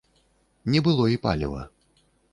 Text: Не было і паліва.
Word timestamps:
Не 0.75 0.81
было 0.87 1.05
і 1.17 1.19
паліва. 1.27 1.61